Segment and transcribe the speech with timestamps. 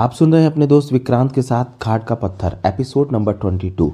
[0.00, 3.70] आप सुन रहे हैं अपने दोस्त विक्रांत के साथ घाट का पत्थर, episode number twenty
[3.70, 3.90] two.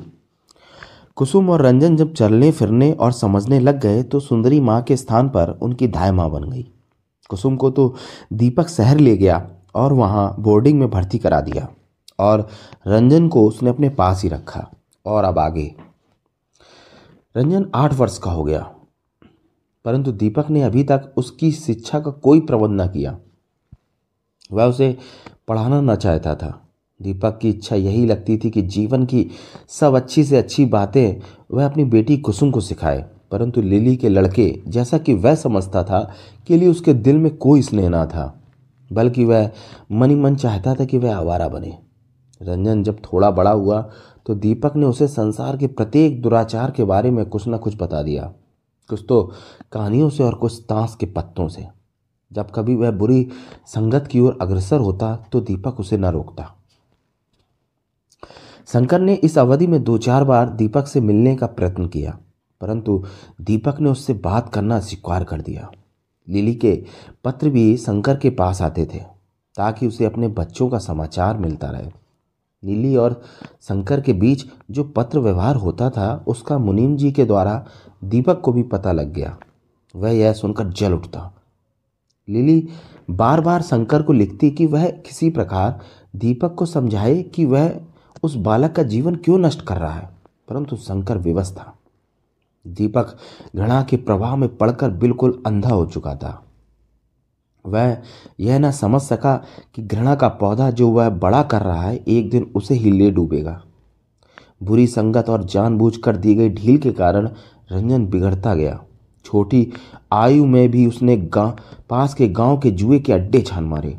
[1.16, 5.28] Kusum और रंजन जब चलने, फिरने और समझने लग गए तो सुंदरी माँ के स्थान
[5.28, 6.62] पर उनकी धाय माँ बन गई।
[7.30, 7.88] कुसुम को तो
[8.32, 9.42] दीपक शहर ले गया
[9.74, 11.68] और वहाँ बोर्डिंग में भर्ती करा दिया
[12.18, 12.46] और
[12.86, 14.66] रंजन को उसने अपने पास ही रखा
[15.06, 15.70] और अब आगे।
[17.34, 18.60] रंजन आठ वर्ष का हो गया,
[19.84, 23.18] परंतु दीपक ने अभी तक उसकी शिक्षा का कोई प्रबंध न किया।
[24.52, 24.96] वह उसे
[25.48, 26.62] पढ़ाना न चाहता था।
[27.02, 29.30] दीपक की इच्छा यही लगती थी कि जीवन की
[29.68, 31.20] सब अच्छी से अच्छी बातें
[31.52, 36.12] वह अपनी बेटी कुसुम को सिखाए। परंतु लिली के लड़के, जैसा कि वह समझता था,
[36.46, 38.42] के लिए उसके दिल में कोई स्नेह ना था।
[38.92, 39.50] बल्कि वह
[39.92, 41.78] मनी मन चाहता था कि वह आवारा बने।
[42.42, 43.90] रंजन जब थोड़ा बड़ा हुआ
[44.26, 48.02] तो दीपक ने उसे संसार के प्रत्येक दुराचार के बारे में कुछ ना कुछ बता
[48.02, 48.32] दिया।
[48.88, 49.32] कुछ तो
[49.72, 51.75] कहानियों से और कुछ ताश के पत्तों से।
[52.32, 53.28] जब कभी वह बुरी
[53.66, 56.52] संगत की ओर अग्रसर होता तो दीपक उसे न रोकता।
[58.68, 62.18] शंकर ने इस अवधि में दो चार बार दीपक से मिलने का प्रयत्न किया,
[62.60, 63.02] परंतु
[63.40, 65.70] दीपक ने उससे बात करना स्वीकार कर दिया।
[66.28, 66.74] लिली के
[67.24, 68.98] पत्र भी शंकर के पास आते थे,
[69.54, 71.90] ताकि उसे अपने बच्चों का समाचार मिलता रहे।
[72.62, 73.20] लिली और
[73.62, 77.64] शंकर के बीच जो पत्र व्यवहार होता था, उसका मुनीम जी के द्वारा
[78.04, 79.36] दीपक को भी पता लग गया।
[79.94, 81.32] वह यह सुनकर जल उठता।
[82.28, 82.68] लिली
[83.10, 85.80] बार बार शंकर को लिखती कि वह किसी प्रकार
[86.16, 87.80] दीपक को समझाए कि वह
[88.22, 90.10] उस बालक का जीवन क्यों नष्ट कर रहा है।
[90.48, 91.78] परंतु शंकर विवश था
[92.66, 93.16] दीपक
[93.56, 96.42] घृणा के प्रवाह में पड़कर बिल्कुल अंधा हो चुका था।
[97.66, 97.98] वह
[98.40, 102.30] यह ना समझ सका कि घृणा का पौधा जो वह बड़ा कर रहा है, एक
[102.30, 103.62] दिन उसे ही ले डूबेगा।
[104.62, 107.28] बुरी संगत और जानबूझकर दी गई ढील के कारण
[107.72, 108.84] रंजन बिगड़ता गया।
[109.26, 109.66] छोटी
[110.12, 111.56] आयु में भी उसने गाँव
[111.90, 113.96] पास के गाँव के जुए के अड्डे छान मारे।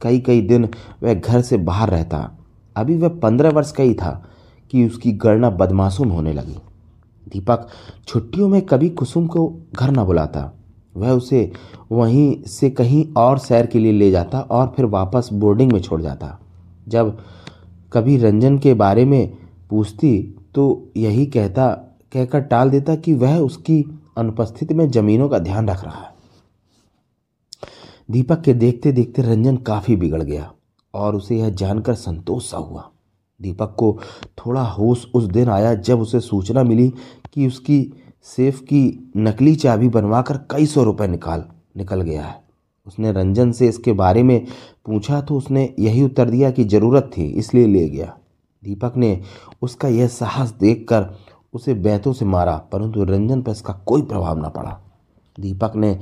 [0.00, 0.68] कई कई दिन
[1.02, 2.30] वह घर से बाहर रहता।
[2.76, 4.10] अभी वह पंद्रह वर्ष का ही था
[4.70, 6.56] कि उसकी गणना बदमाशों में होने लगी।
[7.26, 7.68] दीपक
[8.08, 10.52] छुट्टियों में कभी कुसुम को घर न बुलाता।
[10.94, 11.50] वह उसे
[11.92, 16.00] वहीं से कहीं और सैर के लिए ले जाता और फिर वापस बोर्डिंग में छोड़
[16.02, 16.38] जाता।
[16.88, 17.18] जब
[17.92, 19.36] कभी रंजन के बारे में
[19.70, 20.18] पूछती
[20.54, 21.66] तो यही कहता,
[22.12, 23.82] कहकर टाल देता कि वह उसकी
[24.16, 26.12] अनुपस्थिति में जमीनों का ध्यान रख रहा है।
[28.10, 30.50] दीपक के देखते देखते रंजन काफ़ी बिगड़ गया
[30.94, 32.90] और उसे यह जानकर संतोष सा हुआ।
[33.40, 33.98] दीपक को
[34.38, 36.88] थोड़ा होश उस दिन आया जब उसे सूचना मिली
[37.34, 37.92] कि उसकी
[38.26, 41.44] सेफ़ की नकली चाबी बनवाकर कई सौ रुपए निकाल,
[41.76, 42.42] निकल गया है।
[42.86, 44.46] उसने रंजन से इसके बारे में
[44.86, 48.16] पूछा तो उसने यही उत्तर दिया कि ज़रूरत थी, इसलिए ले गया।
[48.62, 49.20] दीपक ने
[49.62, 51.02] उसका यह साहस देखकर
[51.54, 54.78] उसे बैतों से मारा, परंतु रंजन पर इसका कोई प्रभाव न पड़ा।
[55.38, 55.92] दीपक ने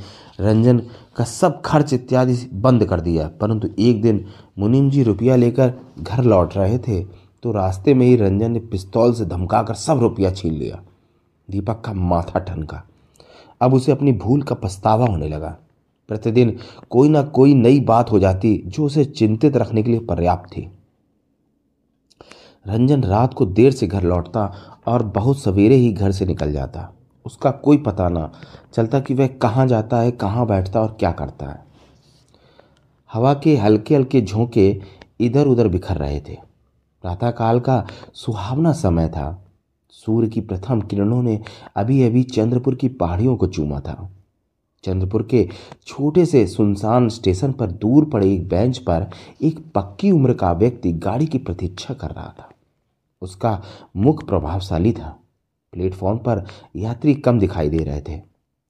[0.41, 0.79] रंजन
[1.17, 4.25] का सब खर्च इत्यादि बंद कर दिया, परंतु एक दिन
[4.59, 7.01] मुनीम जी रुपया लेकर घर लौट रहे थे
[7.43, 10.83] तो रास्ते में ही रंजन ने पिस्तौल से धमकाकर सब रुपया छीन लिया।
[11.49, 12.83] दीपक का माथा ठनका।
[13.61, 15.57] अब उसे अपनी भूल का पछतावा होने लगा।
[16.09, 16.57] प्रतिदिन
[16.91, 20.69] कोई ना कोई नई बात हो जाती, जो उसे चिंतित रखने के लिए पर्याप्त थी।
[22.67, 24.53] रंजन रात को देर से घर लौटता
[24.87, 26.93] और बहुत सवेरे ही घर से निकल जाता।
[27.27, 28.33] उसका कोई पता ना
[28.75, 31.65] चलता कि वह कहाँ जाता है, कहाँ बैठता और क्या करता है।
[33.13, 34.81] हवा के हल्के हल्के झोंके
[35.21, 36.39] इधर उधर बिखर रहे थे।
[37.03, 39.45] प्रातःकाल का सुहावना समय था।
[39.91, 41.41] सूर्य की प्रथम किरणों ने
[41.77, 44.11] अभी अभी चंद्रपुर की पहाड़ियों को चूमा था।
[44.85, 45.49] चंद्रपुर के
[45.87, 49.11] छोटे से सुनसान स्टेशन पर दूर पड़े एक बेंच पर
[49.43, 52.52] एक पक्की उम्र का व्यक्ति गाड़ी की प्रतीक्षा कर रहा था।
[53.23, 53.63] उसका
[53.97, 55.19] मुख प्रभावशाली था।
[55.73, 56.45] प्लेटफॉर्म पर
[56.77, 58.21] यात्री कम दिखाई दे रहे थे।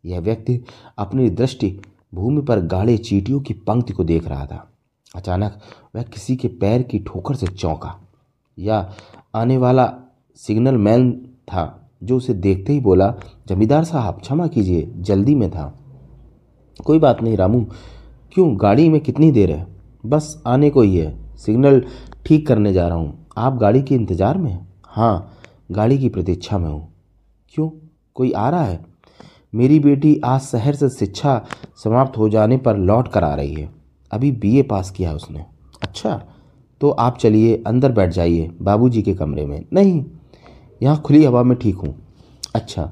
[0.04, 0.64] यह व्यक्ति
[0.98, 1.80] अपनी दृष्टि
[2.14, 4.70] भूमि पर गाढ़े चीटियों की पंक्ति को देख रहा था।
[5.16, 5.60] अचानक
[5.96, 8.08] वह किसी के पैर की ठोकर से चौंका।
[8.58, 8.94] या
[9.34, 9.94] आने वाला
[10.36, 11.12] सिग्नल मैन
[11.48, 13.14] था, जो उसे देखते ही बोला,
[13.46, 15.78] जमींदार साहब, क्षमा कीजिए, जल्दी में था।
[16.84, 17.66] कोई बात नहीं, रामू,
[18.32, 19.66] क्यों गाड़ी में कितनी देर है?
[20.06, 21.84] बस आने को ही है। सिग्नल
[22.27, 25.32] ठीक करने जा रहा हूँ। आप गाड़ी के इंतज़ार में हाँ?
[25.72, 26.88] गाड़ी की प्रतीक्षा में हूँ।
[27.54, 27.68] क्यों?
[28.16, 28.84] कोई आ रहा है?
[29.52, 31.40] मेरी बेटी आज शहर से शिक्षा
[31.84, 33.68] समाप्त हो जाने पर लौट कर आ रही है।
[34.10, 35.44] अभी बीए पास किया है उसने।
[35.82, 36.20] अच्छा
[36.80, 40.04] तो आप चलिए अंदर बैठ जाइए बाबूजी के कमरे में। नहीं,
[40.82, 41.94] यहाँ खुली हवा में ठीक हूँ।
[42.54, 42.90] अच्छा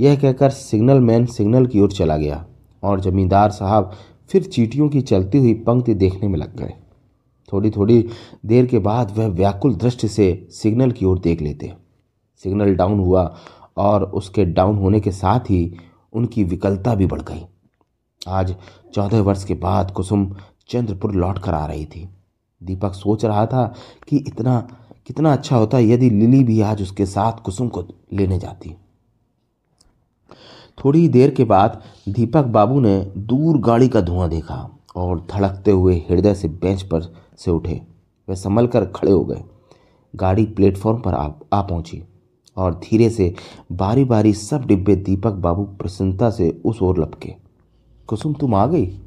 [0.00, 2.44] यह कहकर सिग्नल मैन सिग्नल की ओर चला गया
[2.82, 3.92] और जमींदार साहब
[4.30, 6.74] फिर चीटियों की चलती हुई पंक्ति देखने में लग गए।
[7.52, 8.08] थोड़ी थोड़ी
[8.46, 11.72] देर के बाद वह व्याकुल दृष्टि से सिग्नल की ओर देख लेते।
[12.36, 13.36] सिग्नल डाउन हुआ
[13.76, 15.78] और उसके डाउन होने के साथ ही
[16.12, 17.44] उनकी विकलता भी बढ़ गई।
[18.28, 18.54] आज
[18.94, 20.36] चौदह वर्ष के बाद कुसुम
[20.68, 22.08] चंद्रपुर लौट कर आ रही थी।
[22.62, 23.74] दीपक सोच रहा था
[24.08, 24.68] कि इतना,
[25.06, 28.74] कितना अच्छा होता यदि लिली भी आज उसके साथ कुसुम को लेने जाती।
[30.84, 35.96] थोड़ी देर के बाद दीपक बाबू ने दूर गाड़ी का धुआँ देखा। और धड़कते हुए
[35.96, 37.02] हृदय से बेंच पर
[37.36, 37.82] से उठे।
[38.28, 39.42] वे संभल कर खड़े हो गए।
[40.16, 42.04] गाड़ी प्लेटफॉर्म पर आ, आ पहुँची
[42.56, 43.34] और धीरे से
[43.72, 47.34] बारी बारी सब डिब्बे दीपक बाबू प्रसन्नता से उस ओर लपके।
[48.06, 49.00] कुसुम तुम आ गई?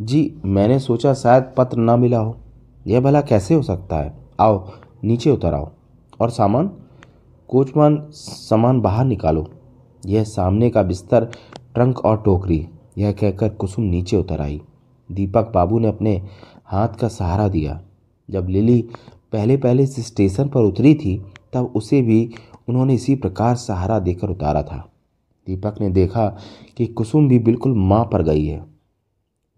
[0.00, 2.36] जी मैंने सोचा शायद पत्र ना मिला हो।
[2.86, 4.18] यह भला कैसे हो सकता है?
[4.40, 4.70] आओ
[5.04, 5.70] नीचे उतर आओ।
[6.20, 6.70] और सामान?
[7.48, 9.46] कोचमान सामान बाहर निकालो।
[10.06, 11.24] यह सामने का बिस्तर
[11.74, 12.68] ट्रंक और टोकरी।
[12.98, 14.62] यह कहकर कुसुम नीचे उतर आई।
[15.12, 16.22] दीपक बाबू ने अपने
[16.64, 17.82] हाथ का सहारा दिया।
[18.30, 18.88] जब लिली
[19.32, 21.22] पहले पहले इस स्टेशन पर उतरी थी,
[21.52, 22.30] तब उसे भी
[22.68, 24.90] उन्होंने इसी प्रकार सहारा देकर उतारा था।
[25.46, 26.38] दीपक ने देखा
[26.76, 28.66] कि कुसुम भी बिल्कुल माँ पर गई है।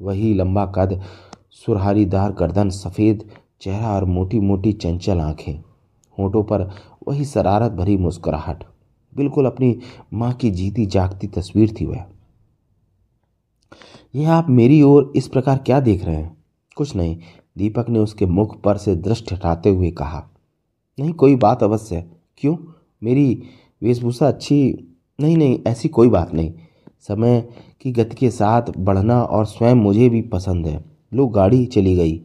[0.03, 1.03] वही लंबा कद
[1.51, 3.25] सुरहारीदार गर्दन, सफ़ेद
[3.61, 5.55] चेहरा और मोटी मोटी चंचल आँखें।
[6.19, 6.71] होठों पर
[7.09, 8.65] वही शरारत भरी मुस्कुराहट।
[9.15, 9.79] बिल्कुल अपनी
[10.13, 12.05] माँ की जीती जागती तस्वीर थी वह।
[14.17, 16.37] यह आप मेरी ओर इस प्रकार क्या देख रहे हैं?
[16.77, 17.17] कुछ नहीं।
[17.59, 20.31] दीपक ने उसके मुख पर से दृष्टि हटाते हुए कहा,
[21.01, 22.05] नहीं, कोई बात अवश्य।
[22.39, 22.57] क्यों?
[23.03, 23.43] मेरी
[23.83, 24.89] वेशभूषा अच्छी
[25.21, 26.53] नहीं नहीं, ऐसी कोई बात नहीं।
[27.01, 27.49] समय
[27.81, 30.85] की गति के साथ बढ़ना और स्वयं मुझे भी पसंद है।
[31.15, 32.21] लो, गाड़ी चली गई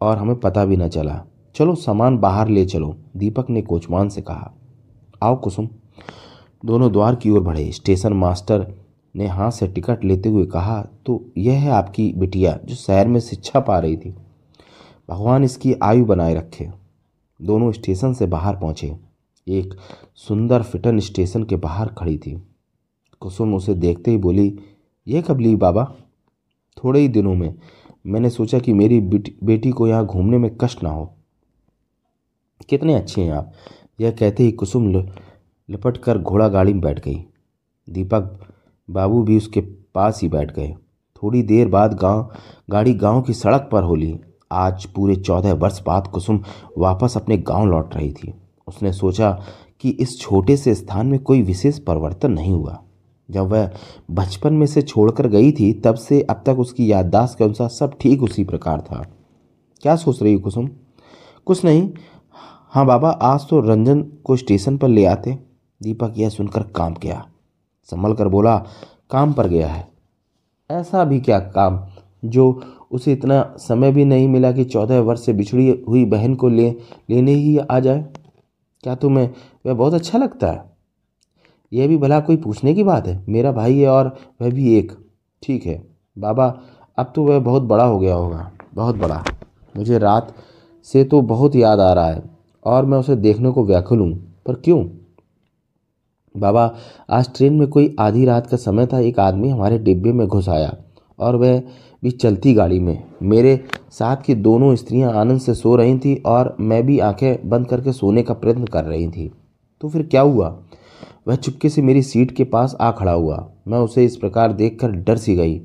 [0.00, 1.24] और हमें पता भी न चला।
[1.54, 4.52] चलो, सामान बाहर ले चलो, दीपक ने कोचमान से कहा।
[5.22, 5.68] आओ, कुसुम।
[6.64, 8.87] दोनों द्वार की ओर बढ़े। स्टेशन मास्टर
[9.18, 13.20] ने हाथ से टिकट लेते हुए कहा तो यह है आपकी बिटिया जो शहर में
[13.20, 14.14] शिक्षा पा रही थी।
[15.08, 16.68] भगवान इसकी आयु बनाए रखे।
[17.40, 18.96] दोनों स्टेशन से बाहर पहुँचे।
[19.46, 19.74] एक
[20.16, 22.36] सुंदर फिटन स्टेशन के बाहर खड़ी थी।
[23.22, 24.58] कुसुम उसे देखते ही बोली
[25.06, 25.84] यह कब ली बाबा?
[26.76, 27.54] थोड़े ही दिनों में।
[28.06, 31.12] मैंने सोचा कि मेरी बेटी को यहाँ घूमने में कष्ट ना हो।
[32.68, 33.52] कितने अच्छे हैं आप।
[34.00, 34.92] यह कहते ही कुसुम
[35.68, 37.24] लपट कर घोड़ा गाड़ी में बैठ गई।
[37.88, 38.38] दीपक
[38.90, 39.60] बाबू भी उसके
[39.94, 40.74] पास ही बैठ गए।
[41.22, 42.30] थोड़ी देर बाद गाँव,
[42.70, 44.20] गाड़ी गाँव की सड़क पर होली
[44.52, 46.40] आज पूरे चौदह वर्ष बाद कुसुम
[46.78, 48.34] वापस अपने गाँव लौट रही थी।
[48.68, 49.42] उसने सोचा
[49.80, 52.82] कि इस छोटे से स्थान में कोई विशेष परिवर्तन नहीं हुआ।
[53.30, 53.70] जब वह
[54.10, 57.98] बचपन में से छोड़कर गई थी, तब से अब तक उसकी याददाश्त के अनुसार सब
[58.00, 59.06] ठीक उसी प्रकार था।
[59.82, 60.68] क्या सोच रही कुसुम?
[61.46, 61.90] कुछ नहीं।
[62.70, 65.38] हाँ बाबा, आज तो रंजन को स्टेशन पर ले आते।
[65.82, 67.26] दीपक यह सुनकर काम किया।
[67.88, 68.56] संभल कर बोला,
[69.10, 69.86] काम पर गया है।
[70.70, 71.80] ऐसा भी क्या काम
[72.24, 76.48] जो उसे इतना समय भी नहीं मिला कि चौदह वर्ष से बिछड़ी हुई बहन को
[76.48, 76.70] ले,
[77.10, 78.04] लेने ही आ जाए?
[78.84, 79.28] क्या तुम्हें,
[79.66, 80.64] वह बहुत अच्छा लगता है।
[81.72, 84.92] यह भी भला कोई पूछने की बात है। मेरा भाई है और वह भी एक।
[85.42, 85.82] ठीक है,
[86.18, 86.46] बाबा,
[86.98, 89.24] अब तो वह बहुत बड़ा हो गया होगा, बहुत बड़ा।
[89.76, 90.34] मुझे रात
[90.84, 92.22] से तो बहुत याद आ रहा है
[92.64, 94.12] और मैं उसे देखने को व्याकुल हूँ।
[94.46, 94.84] पर क्यों?
[96.38, 96.74] बाबा,
[97.10, 100.48] आज ट्रेन में कोई आधी रात का समय था, एक आदमी हमारे डिब्बे में घुस
[100.48, 100.76] आया
[101.18, 101.62] और वह
[102.02, 106.56] भी चलती गाड़ी में। मेरे साथ की दोनों स्त्रियाँ आनंद से सो रही थीं और
[106.60, 109.30] मैं भी आँखें बंद करके सोने का प्रयत्न कर रही थी।
[109.80, 110.58] तो फिर क्या हुआ?
[111.28, 114.90] वह चुपके से मेरी सीट के पास आ खड़ा हुआ। मैं उसे इस प्रकार देखकर
[114.90, 115.60] डर सी गई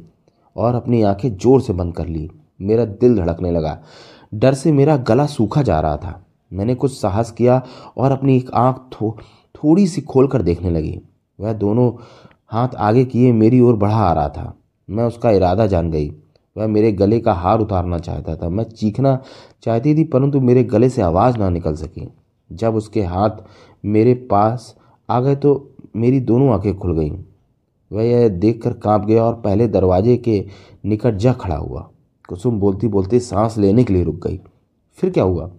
[0.56, 2.30] और अपनी आँखें ज़ोर से बंद कर ली।
[2.62, 3.80] मेरा दिल धड़कने लगा।
[4.34, 7.62] डर से मेरा गला सूखा जा रहा था। मैंने कुछ साहस किया
[7.98, 8.82] और अपनी एक आँख
[9.55, 11.01] थोड़ी सी खोल कर देखने लगी।
[11.39, 11.91] वह दोनों
[12.51, 14.57] हाथ आगे किए मेरी ओर बढ़ा आ रहा था।
[14.89, 16.10] मैं उसका इरादा जान गई।
[16.57, 19.24] वह मेरे गले का हार उतारना चाहता था। मैं चीखना
[19.63, 22.10] चाहती थी, परंतु मेरे गले से आवाज़ ना निकल सकी।
[22.51, 23.29] जब उसके हाथ
[23.86, 24.75] मेरे पास
[25.10, 27.17] आ गए तो मेरी दोनों आँखें खुल गईं।
[27.91, 30.45] वह यह देखकर काँप गया और पहले दरवाजे के
[30.86, 31.89] निकट जा खड़ा हुआ।
[32.29, 34.39] कुसुम बोलती बोलती सांस लेने के लिए रुक गई।
[34.98, 35.51] फिर क्या हुआ?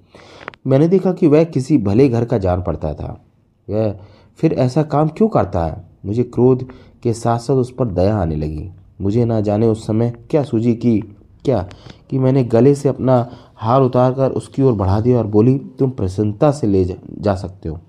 [0.67, 3.25] मैंने देखा कि वह किसी भले घर का जान पड़ता था।
[3.71, 3.99] वह
[4.37, 5.85] फिर ऐसा काम क्यों करता है?
[6.07, 6.67] मुझे क्रोध
[7.03, 10.75] के साथ साथ उस पर दया आने लगी। मुझे ना जाने उस समय क्या सूझी
[10.75, 11.01] कि
[11.45, 11.69] क्या
[12.11, 15.91] कि मैंने गले से अपना हार उतार कर उसकी ओर बढ़ा दिया और बोली तुम
[15.91, 17.81] प्रसन्नता से ले जा, जा सकते हो।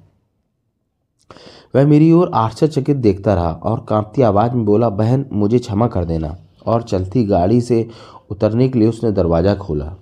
[1.75, 6.05] वह मेरी ओर आश्चर्यचकित देखता रहा और कांपती आवाज़ में बोला बहन मुझे क्षमा कर
[6.05, 7.89] देना। और चलती गाड़ी से
[8.29, 9.95] उतरने के लिए उसने दरवाज़ा खोला।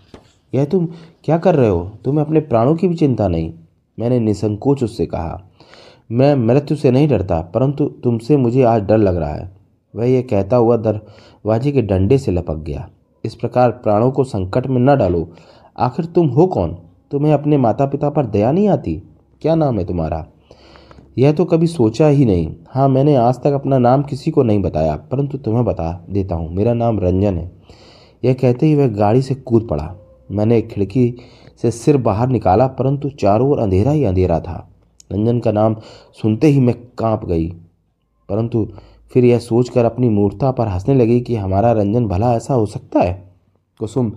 [0.56, 0.88] यह तुम
[1.24, 1.92] क्या कर रहे हो?
[2.06, 3.54] तुम्हें अपने प्राणों की भी चिंता नहीं?
[4.00, 5.50] मैंने निसंकोच उससे कहा।
[6.14, 9.52] मैं मृत्यु से नहीं डरता, परंतु तुमसे मुझे आज डर लग रहा है।
[9.94, 12.88] वह यह कहता हुआ दरवाजे के डंडे से लपक गया।
[13.24, 15.28] इस प्रकार प्राणों को संकट में न डालो।
[15.78, 16.78] आखिर तुम हो कौन?
[17.12, 18.96] तुम्हें अपने माता पिता पर दया नहीं आती?
[19.42, 20.26] क्या नाम है तुम्हारा?
[21.18, 24.62] यह तो कभी सोचा ही नहीं। हाँ मैंने आज तक अपना नाम किसी को नहीं
[24.62, 27.52] बताया, परंतु तुम्हें बता देता हूँ, मेरा नाम रंजन है।
[28.24, 29.94] यह कहते ही वह गाड़ी से कूद पड़ा।
[30.32, 31.16] मैंने खिड़की
[31.62, 34.70] से सिर बाहर निकाला, परंतु चारों ओर अंधेरा ही अंधेरा था।
[35.12, 35.76] रंजन का नाम
[36.22, 37.50] सुनते ही मैं काँप गई।
[38.30, 38.68] परंतु
[39.14, 43.00] फिर यह सोचकर अपनी मूर्ता पर हंसने लगी कि हमारा रंजन भला ऐसा हो सकता
[43.00, 43.34] है?
[43.80, 44.12] कुसुम,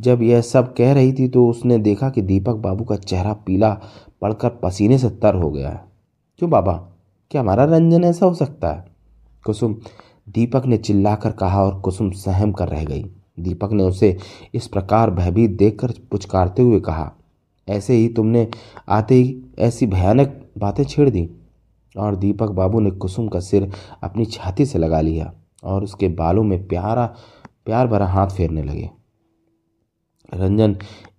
[0.00, 3.80] जब यह सब कह रही थी तो उसने देखा कि दीपक बाबू का चेहरा पीला
[4.22, 5.84] पड़कर पसीने से तर हो गया है।
[6.38, 6.72] क्यों बाबा?
[7.30, 8.84] क्या हमारा रंजन ऐसा हो सकता है?
[9.44, 9.76] कुसुम,
[10.28, 14.16] दीपक ने चिल्लाकर कहा और कुसुम सहम कर रह गई। दीपक ने उसे
[14.54, 17.12] इस प्रकार भयभीत देखकर पुचकारते हुए कहा
[17.68, 18.48] ऐसे ही तुमने
[18.88, 21.28] आते ही ऐसी भयानक बातें छेड़ दी।
[21.94, 23.70] और दीपक बाबू ने कुसुम का सिर
[24.02, 25.32] अपनी छाती से लगा लिया
[25.64, 27.06] और उसके बालों में प्यारा,
[27.64, 28.90] प्यार भरा हाथ फेरने लगे।
[30.34, 30.76] रंजन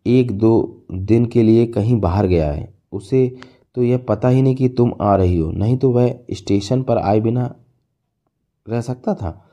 [0.08, 3.36] एक दो दिन के लिए कहीं बाहर गया है। उसे
[3.75, 6.98] तो यह पता ही नहीं कि तुम आ रही हो, नहीं तो वह स्टेशन पर
[6.98, 7.56] आए बिना
[8.70, 9.46] रह सकता था।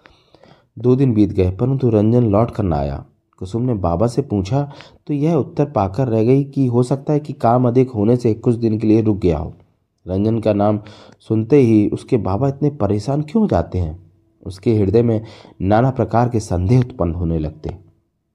[0.79, 3.05] दो दिन बीत गए, परंतु रंजन लौट कर ना आया।
[3.41, 4.63] कुसुम ने बाबा से पूछा
[5.07, 8.35] तो यह उत्तर पाकर रह गई कि हो सकता है कि काम अधिक होने से
[8.35, 9.53] कुछ दिन के लिए रुक गया हो।
[10.07, 10.81] रंजन का नाम
[11.29, 13.99] सुनते ही उसके बाबा इतने परेशान क्यों हो जाते हैं?
[14.43, 15.21] उसके हृदय में
[15.63, 17.77] नाना प्रकार के संदेह उत्पन्न होने लगते।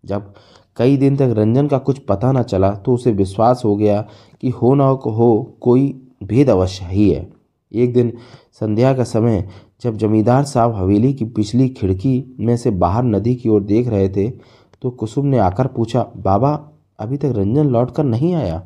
[0.03, 0.33] जब
[0.77, 4.01] कई दिन तक रंजन का कुछ पता न चला तो उसे विश्वास हो गया
[4.41, 5.89] कि हो न हो कोई
[6.23, 7.27] भेद अवश्य ही है।
[7.71, 8.11] एक दिन
[8.51, 9.47] संध्या का समय,
[9.81, 14.09] जब जमींदार साहब हवेली की पिछली खिड़की में से बाहर नदी की ओर देख रहे
[14.09, 14.29] थे
[14.81, 16.69] तो कुसुम ने आकर पूछा, बाबा,
[16.99, 18.63] अभी तक रंजन लौट कर नहीं आया?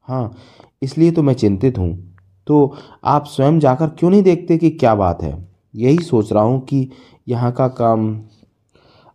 [0.00, 0.36] हाँ
[0.82, 2.14] इसलिए तो मैं चिंतित हूँ।
[2.46, 5.48] तो आप स्वयं जाकर क्यों नहीं देखते कि क्या बात है?
[5.76, 6.90] यही सोच रहा हूँ कि
[7.28, 8.22] यहाँ का काम,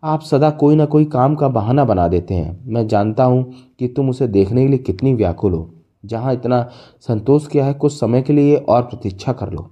[0.03, 3.87] आप सदा कोई ना कोई काम का बहाना बना देते हैं। मैं जानता हूँ कि
[3.87, 5.73] तुम उसे देखने के लिए कितनी व्याकुल हो।
[6.05, 6.69] जहाँ इतना
[7.01, 9.69] संतोष किया है, कुछ समय के लिए और प्रतीक्षा कर लो।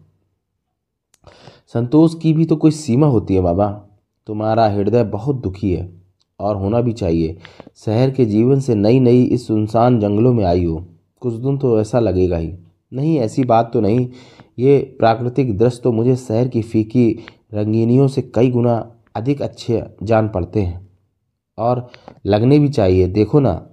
[1.67, 3.67] संतोष की भी तो कोई सीमा होती है, बाबा।
[4.27, 6.00] तुम्हारा हृदय बहुत दुखी है।
[6.41, 7.37] और होना भी चाहिए।
[7.75, 10.85] शहर के जीवन से नई नई इस सुनसान जंगलों में आई हो।
[11.19, 12.53] कुछ दिन तो ऐसा लगेगा ही।
[12.93, 14.09] नहीं, ऐसी बात तो नहीं।
[14.59, 17.19] ये प्राकृतिक दृश्य तो मुझे शहर की फीकी
[17.53, 20.89] रंगीनियों से कई गुना अधिक अच्छे जान पड़ते हैं।
[21.57, 21.89] और
[22.25, 23.67] लगने भी चाहिए। देखो ना,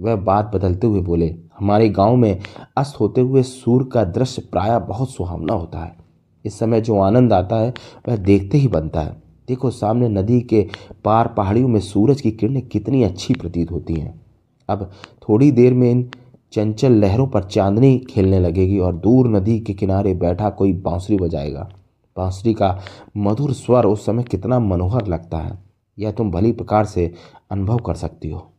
[0.00, 2.38] वह बात बदलते हुए बोले, हमारे गाँव में
[2.76, 5.96] अस्त होते हुए सूर्य का दृश्य प्रायः बहुत सुहावना होता है।
[6.44, 7.74] इस समय जो आनंद आता है,
[8.08, 10.66] वह देखते ही बनता है। देखो सामने नदी के
[11.04, 14.20] पार पहाड़ियों में सूरज की किरणें कितनी अच्छी प्रतीत होती हैं।
[14.68, 14.90] अब
[15.28, 16.10] थोड़ी देर में इन
[16.52, 21.68] चंचल लहरों पर चांदनी खेलने लगेगी और दूर नदी के किनारे बैठा कोई बांसुरी बजाएगा।
[22.16, 22.78] बांसुरी का
[23.16, 25.58] मधुर स्वर उस समय कितना मनोहर लगता है।
[25.98, 27.14] यह तुम भली प्रकार से
[27.50, 28.51] अनुभव कर सकती हो।